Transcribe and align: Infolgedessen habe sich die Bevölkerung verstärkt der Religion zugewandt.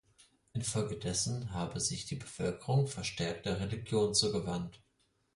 Infolgedessen 0.53 1.53
habe 1.53 1.79
sich 1.79 2.05
die 2.05 2.15
Bevölkerung 2.15 2.87
verstärkt 2.87 3.45
der 3.45 3.59
Religion 3.59 4.15
zugewandt. 4.15 4.81